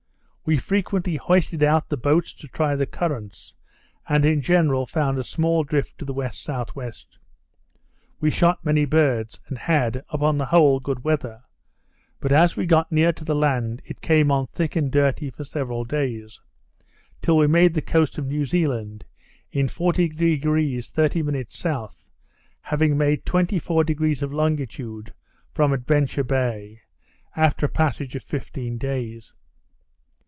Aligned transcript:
We 0.43 0.57
frequently 0.57 1.15
hoisted 1.15 1.63
out 1.63 1.87
the 1.87 1.95
boats 1.95 2.33
to 2.33 2.47
try 2.47 2.75
the 2.75 2.87
currents, 2.87 3.55
and 4.09 4.25
in 4.25 4.41
general 4.41 4.85
found 4.85 5.17
a 5.17 5.23
small 5.23 5.63
drift 5.63 5.97
to 5.99 6.03
the 6.03 6.11
W.S.W. 6.11 6.91
We 8.19 8.29
shot 8.31 8.65
many 8.65 8.83
birds; 8.83 9.39
and 9.47 9.57
had, 9.57 10.03
upon 10.09 10.37
the 10.39 10.47
whole, 10.47 10.81
good 10.81 11.05
weather; 11.05 11.43
but 12.19 12.33
as 12.33 12.57
we 12.57 12.65
got 12.65 12.91
near 12.91 13.13
to 13.13 13.23
the 13.23 13.35
land, 13.35 13.81
it 13.85 14.01
came 14.01 14.29
on 14.29 14.47
thick 14.47 14.75
and 14.75 14.91
dirty 14.91 15.29
for 15.29 15.45
several 15.45 15.85
days, 15.85 16.41
till 17.21 17.37
we 17.37 17.47
made 17.47 17.73
the 17.73 17.81
coast 17.81 18.17
of 18.17 18.27
New 18.27 18.43
Zealand 18.43 19.05
in 19.51 19.67
40° 19.67 20.89
30' 20.89 21.43
S., 21.47 21.65
having 22.61 22.97
made 22.97 23.25
twenty 23.25 23.59
four 23.59 23.85
degrees 23.85 24.21
of 24.21 24.33
longitude, 24.33 25.13
from 25.53 25.71
Adventure 25.71 26.25
Bay, 26.25 26.81
after 27.37 27.67
a 27.67 27.69
passage 27.69 28.15
of 28.15 28.23
fifteen 28.23 28.77
days. 28.77 29.33